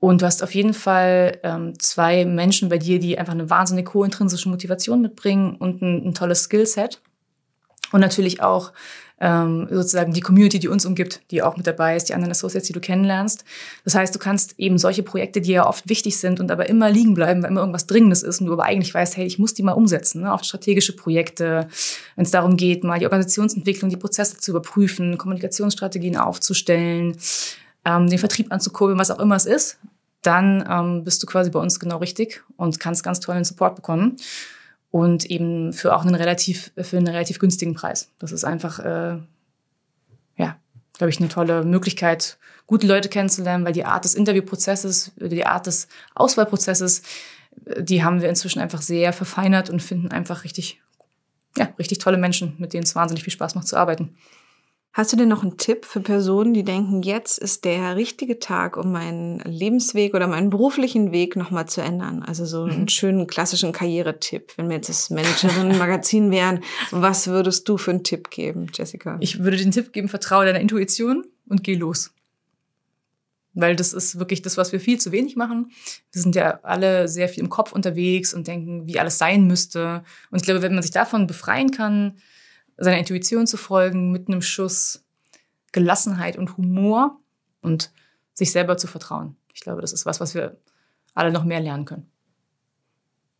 [0.00, 3.92] Und du hast auf jeden Fall ähm, zwei Menschen bei dir, die einfach eine wahnsinnig
[3.92, 7.00] hohe intrinsische Motivation mitbringen und ein, ein tolles Skillset.
[7.92, 8.72] Und natürlich auch
[9.20, 12.66] ähm, sozusagen die Community, die uns umgibt, die auch mit dabei ist, die anderen Associates,
[12.66, 13.44] die du kennenlernst.
[13.84, 16.90] Das heißt, du kannst eben solche Projekte, die ja oft wichtig sind und aber immer
[16.90, 19.52] liegen bleiben, weil immer irgendwas Dringendes ist und du aber eigentlich weißt, hey, ich muss
[19.52, 20.32] die mal umsetzen, ne?
[20.32, 21.68] auf strategische Projekte,
[22.16, 27.18] wenn es darum geht, mal die Organisationsentwicklung, die Prozesse zu überprüfen, Kommunikationsstrategien aufzustellen,
[27.84, 29.78] ähm, den Vertrieb anzukurbeln, was auch immer es ist,
[30.22, 34.16] dann ähm, bist du quasi bei uns genau richtig und kannst ganz tollen Support bekommen.
[34.90, 38.10] Und eben für auch einen relativ, für einen relativ günstigen Preis.
[38.18, 39.18] Das ist einfach, äh,
[40.36, 40.56] ja,
[40.94, 45.68] glaube ich, eine tolle Möglichkeit, gute Leute kennenzulernen, weil die Art des Interviewprozesses, die Art
[45.68, 47.02] des Auswahlprozesses,
[47.66, 50.80] äh, die haben wir inzwischen einfach sehr verfeinert und finden einfach richtig,
[51.56, 54.16] ja, richtig tolle Menschen, mit denen es wahnsinnig viel Spaß macht zu arbeiten.
[54.92, 58.76] Hast du denn noch einen Tipp für Personen, die denken, jetzt ist der richtige Tag,
[58.76, 62.24] um meinen Lebensweg oder meinen beruflichen Weg nochmal zu ändern?
[62.24, 62.88] Also so einen mhm.
[62.88, 64.52] schönen klassischen Karrieretipp.
[64.56, 69.16] Wenn wir jetzt das Managerin-Magazin wären, was würdest du für einen Tipp geben, Jessica?
[69.20, 72.10] Ich würde den Tipp geben, vertraue deiner Intuition und geh los.
[73.54, 75.70] Weil das ist wirklich das, was wir viel zu wenig machen.
[76.12, 80.02] Wir sind ja alle sehr viel im Kopf unterwegs und denken, wie alles sein müsste.
[80.32, 82.16] Und ich glaube, wenn man sich davon befreien kann,
[82.80, 85.04] seiner Intuition zu folgen mit einem Schuss
[85.72, 87.20] Gelassenheit und Humor
[87.60, 87.92] und
[88.34, 89.36] sich selber zu vertrauen.
[89.54, 90.56] Ich glaube, das ist was, was wir
[91.14, 92.10] alle noch mehr lernen können.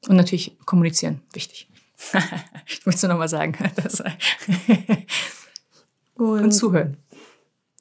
[0.09, 1.68] Und natürlich kommunizieren, wichtig.
[2.66, 3.57] ich möchte es nur nochmal sagen.
[6.14, 6.96] und, und, zuhören.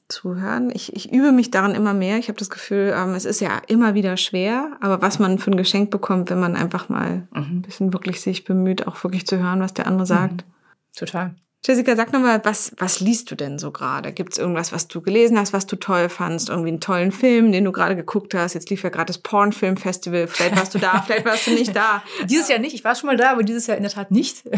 [0.10, 0.72] Zuhören.
[0.74, 2.18] Ich, ich übe mich daran immer mehr.
[2.18, 5.52] Ich habe das Gefühl, ähm, es ist ja immer wieder schwer, aber was man für
[5.52, 7.42] ein Geschenk bekommt, wenn man einfach mal mhm.
[7.42, 10.46] ein bisschen wirklich sich bemüht, auch wirklich zu hören, was der andere sagt.
[10.46, 10.52] Mhm.
[10.96, 11.36] Total.
[11.66, 14.14] Jessica, sag nochmal, was, was liest du denn so gerade?
[14.14, 16.48] Gibt es irgendwas, was du gelesen hast, was du toll fandst?
[16.48, 18.54] Irgendwie einen tollen Film, den du gerade geguckt hast?
[18.54, 20.28] Jetzt lief ja gerade das Pornfilm-Festival.
[20.28, 22.02] Vielleicht warst du da, vielleicht warst du nicht da.
[22.30, 22.74] Dieses Jahr nicht.
[22.76, 24.44] Ich war schon mal da, aber dieses Jahr in der Tat nicht.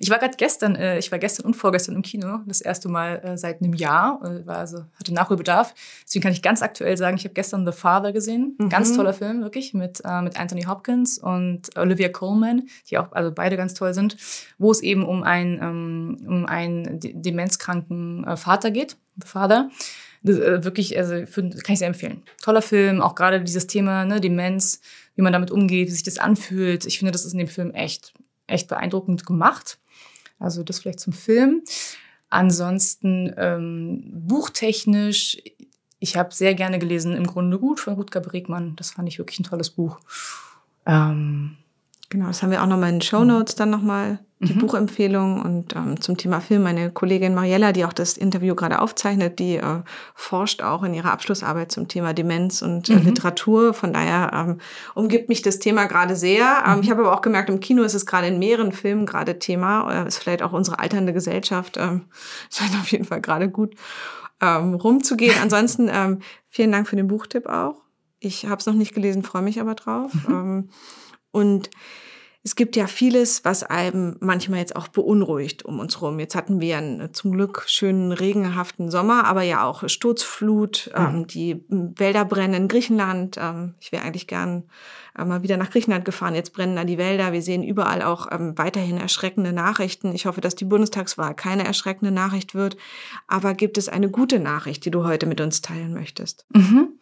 [0.00, 2.40] Ich war gerade gestern, äh, ich war gestern und vorgestern im Kino.
[2.46, 4.20] Das erste Mal äh, seit einem Jahr.
[4.24, 5.74] Äh, war also, hatte Nachholbedarf.
[6.04, 8.56] Deswegen kann ich ganz aktuell sagen, ich habe gestern The Father gesehen.
[8.58, 8.68] Mhm.
[8.68, 13.56] Ganz toller Film, wirklich, mit, mit Anthony Hopkins und Olivia Coleman, die auch also beide
[13.56, 14.16] ganz toll sind,
[14.58, 19.70] wo es eben um ein, ähm, um einen demenzkranken äh, Vater geht, Vater.
[20.24, 22.22] Äh, wirklich, also für, kann ich sehr empfehlen.
[22.42, 24.80] Toller Film, auch gerade dieses Thema ne, Demenz,
[25.14, 26.86] wie man damit umgeht, wie sich das anfühlt.
[26.86, 28.14] Ich finde, das ist in dem Film echt,
[28.46, 29.78] echt beeindruckend gemacht.
[30.38, 31.62] Also das vielleicht zum Film.
[32.30, 35.38] Ansonsten ähm, buchtechnisch,
[35.98, 38.76] ich habe sehr gerne gelesen Im Grunde gut von Rutger Bregmann.
[38.76, 39.98] Das fand ich wirklich ein tolles Buch.
[40.86, 41.56] Ähm,
[42.10, 44.60] Genau, das haben wir auch nochmal in den Show Notes dann nochmal die mhm.
[44.60, 46.62] Buchempfehlung und ähm, zum Thema Film.
[46.62, 49.82] Meine Kollegin Mariella, die auch das Interview gerade aufzeichnet, die äh,
[50.14, 53.06] forscht auch in ihrer Abschlussarbeit zum Thema Demenz und äh, mhm.
[53.06, 53.74] Literatur.
[53.74, 54.60] Von daher ähm,
[54.94, 56.62] umgibt mich das Thema gerade sehr.
[56.66, 56.82] Ähm, mhm.
[56.82, 60.04] Ich habe aber auch gemerkt, im Kino ist es gerade in mehreren Filmen gerade Thema.
[60.04, 61.76] Äh, ist vielleicht auch unsere alternde Gesellschaft.
[61.76, 62.02] Ähm,
[62.50, 63.74] scheint auf jeden Fall gerade gut
[64.40, 65.34] ähm, rumzugehen.
[65.42, 67.82] Ansonsten ähm, vielen Dank für den Buchtipp auch.
[68.20, 70.12] Ich habe es noch nicht gelesen, freue mich aber drauf.
[70.14, 70.34] Mhm.
[70.34, 70.68] Ähm,
[71.38, 71.70] und
[72.44, 76.18] es gibt ja vieles, was einem manchmal jetzt auch beunruhigt um uns rum.
[76.18, 81.04] Jetzt hatten wir einen zum Glück schönen regenhaften Sommer, aber ja auch Sturzflut, mhm.
[81.04, 83.36] ähm, die Wälder brennen in Griechenland.
[83.38, 84.64] Ähm, ich wäre eigentlich gern
[85.18, 86.34] äh, mal wieder nach Griechenland gefahren.
[86.34, 87.32] Jetzt brennen da die Wälder.
[87.32, 90.14] Wir sehen überall auch ähm, weiterhin erschreckende Nachrichten.
[90.14, 92.78] Ich hoffe, dass die Bundestagswahl keine erschreckende Nachricht wird.
[93.26, 96.46] Aber gibt es eine gute Nachricht, die du heute mit uns teilen möchtest?
[96.54, 96.98] Mhm.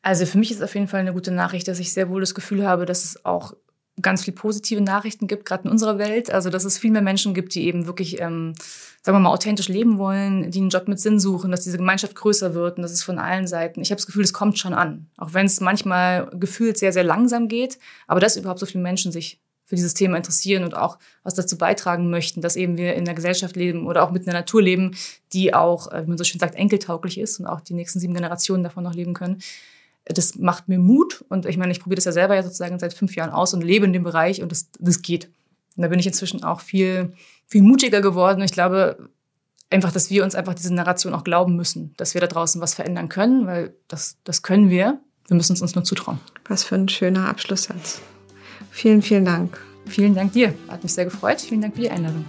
[0.00, 2.36] Also für mich ist auf jeden Fall eine gute Nachricht, dass ich sehr wohl das
[2.36, 3.54] Gefühl habe, dass es auch
[4.02, 6.30] ganz viel positive Nachrichten gibt, gerade in unserer Welt.
[6.30, 8.54] Also dass es viel mehr Menschen gibt, die eben wirklich, ähm,
[9.02, 12.14] sagen wir mal, authentisch leben wollen, die einen Job mit Sinn suchen, dass diese Gemeinschaft
[12.14, 13.80] größer wird und das ist von allen Seiten.
[13.80, 17.04] Ich habe das Gefühl, es kommt schon an, auch wenn es manchmal gefühlt sehr, sehr
[17.04, 17.78] langsam geht.
[18.06, 21.58] Aber dass überhaupt so viele Menschen sich für dieses Thema interessieren und auch was dazu
[21.58, 24.94] beitragen möchten, dass eben wir in einer Gesellschaft leben oder auch mit einer Natur leben,
[25.32, 28.14] die auch, äh, wie man so schön sagt, enkeltauglich ist und auch die nächsten sieben
[28.14, 29.40] Generationen davon noch leben können
[30.06, 31.24] das macht mir Mut.
[31.28, 33.62] Und ich meine, ich probiere das ja selber ja sozusagen seit fünf Jahren aus und
[33.62, 35.30] lebe in dem Bereich und das, das geht.
[35.76, 37.12] Und da bin ich inzwischen auch viel,
[37.46, 38.40] viel mutiger geworden.
[38.40, 39.10] Und ich glaube
[39.70, 42.74] einfach, dass wir uns einfach diese Narration auch glauben müssen, dass wir da draußen was
[42.74, 45.00] verändern können, weil das, das können wir.
[45.26, 46.20] Wir müssen es uns nur zutrauen.
[46.48, 48.00] Was für ein schöner Abschlusssatz.
[48.70, 49.60] Vielen, vielen Dank.
[49.86, 50.54] Vielen Dank dir.
[50.68, 51.40] Hat mich sehr gefreut.
[51.40, 52.24] Vielen Dank für die Einladung.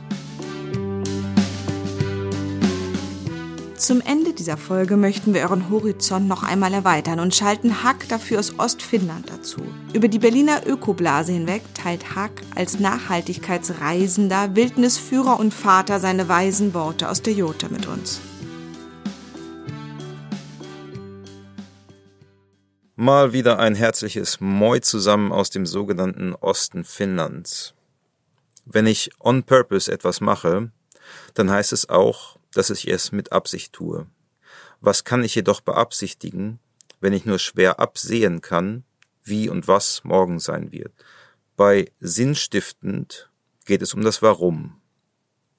[3.88, 8.40] Zum Ende dieser Folge möchten wir euren Horizont noch einmal erweitern und schalten Hack dafür
[8.40, 9.62] aus Ostfinnland dazu.
[9.94, 17.08] Über die Berliner Ökoblase hinweg teilt Hack als Nachhaltigkeitsreisender, Wildnisführer und Vater seine weisen Worte
[17.08, 18.20] aus der Jota mit uns.
[22.98, 27.74] Mal wieder ein herzliches Moi zusammen aus dem sogenannten Osten Finnlands.
[28.66, 30.72] Wenn ich on purpose etwas mache,
[31.36, 34.08] dann heißt es auch, dass ich es mit Absicht tue.
[34.82, 36.60] Was kann ich jedoch beabsichtigen,
[37.00, 38.84] wenn ich nur schwer absehen kann,
[39.24, 40.92] wie und was morgen sein wird?
[41.56, 43.30] Bei sinnstiftend
[43.66, 44.82] geht es um das Warum.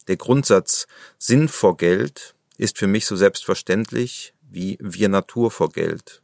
[0.09, 6.23] Der Grundsatz Sinn vor Geld ist für mich so selbstverständlich wie wir Natur vor Geld.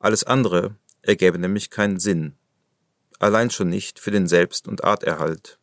[0.00, 2.34] Alles andere ergäbe nämlich keinen Sinn.
[3.20, 5.58] Allein schon nicht für den Selbst- und Arterhalt.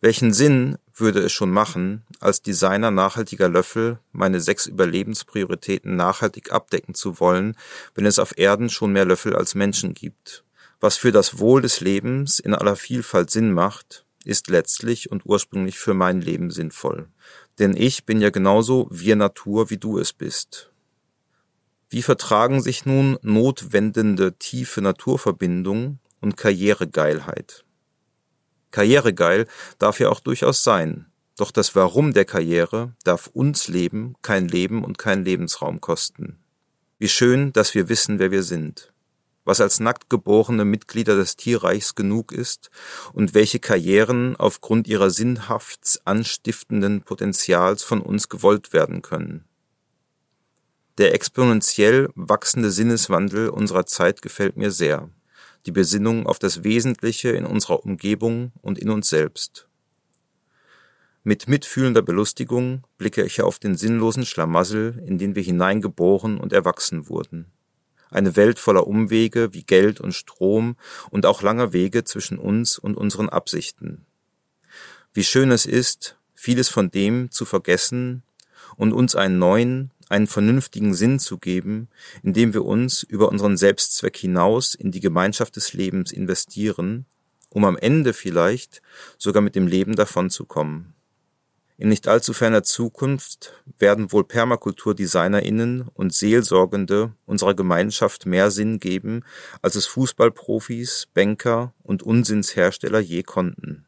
[0.00, 6.94] Welchen Sinn würde es schon machen, als Designer nachhaltiger Löffel meine sechs Überlebensprioritäten nachhaltig abdecken
[6.94, 7.56] zu wollen,
[7.94, 10.44] wenn es auf Erden schon mehr Löffel als Menschen gibt.
[10.80, 15.78] Was für das Wohl des Lebens in aller Vielfalt Sinn macht, ist letztlich und ursprünglich
[15.78, 17.08] für mein Leben sinnvoll.
[17.58, 20.70] Denn ich bin ja genauso wir Natur, wie du es bist.
[21.90, 27.63] Wie vertragen sich nun notwendende tiefe Naturverbindung und Karrieregeilheit?
[28.74, 29.46] Karrieregeil
[29.78, 31.06] darf ja auch durchaus sein.
[31.36, 36.40] Doch das Warum der Karriere darf uns Leben, kein Leben und kein Lebensraum kosten.
[36.98, 38.92] Wie schön, dass wir wissen, wer wir sind.
[39.44, 42.70] Was als nackt geborene Mitglieder des Tierreichs genug ist
[43.12, 49.44] und welche Karrieren aufgrund ihrer sinnhaft anstiftenden Potenzials von uns gewollt werden können.
[50.98, 55.10] Der exponentiell wachsende Sinneswandel unserer Zeit gefällt mir sehr
[55.66, 59.68] die Besinnung auf das Wesentliche in unserer Umgebung und in uns selbst.
[61.22, 67.08] Mit mitfühlender Belustigung blicke ich auf den sinnlosen Schlamassel, in den wir hineingeboren und erwachsen
[67.08, 67.46] wurden.
[68.10, 70.76] Eine Welt voller Umwege wie Geld und Strom
[71.10, 74.04] und auch langer Wege zwischen uns und unseren Absichten.
[75.14, 78.22] Wie schön es ist, vieles von dem zu vergessen
[78.76, 81.88] und uns einen neuen, einen vernünftigen Sinn zu geben,
[82.22, 87.06] indem wir uns über unseren Selbstzweck hinaus in die Gemeinschaft des Lebens investieren,
[87.50, 88.82] um am Ende vielleicht
[89.18, 90.94] sogar mit dem Leben davonzukommen.
[91.76, 99.24] In nicht allzu ferner Zukunft werden wohl PermakulturdesignerInnen und Seelsorgende unserer Gemeinschaft mehr Sinn geben,
[99.60, 103.86] als es Fußballprofis, Banker und Unsinnshersteller je konnten.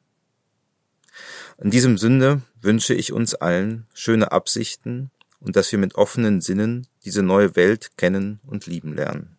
[1.59, 6.87] In diesem Sinne wünsche ich uns allen schöne Absichten und dass wir mit offenen Sinnen
[7.05, 9.37] diese neue Welt kennen und lieben lernen.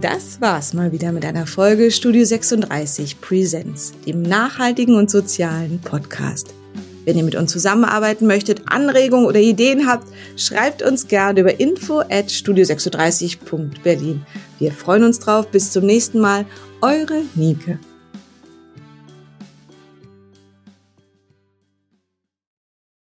[0.00, 6.54] Das war's mal wieder mit einer Folge Studio 36 Presents, dem nachhaltigen und sozialen Podcast.
[7.04, 10.06] Wenn ihr mit uns zusammenarbeiten möchtet, Anregungen oder Ideen habt,
[10.36, 14.26] schreibt uns gerne über info at studio36.berlin.
[14.58, 15.50] Wir freuen uns drauf.
[15.50, 16.44] Bis zum nächsten Mal.
[16.80, 17.76] Eure Nike.